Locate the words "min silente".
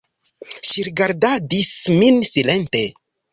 2.01-2.83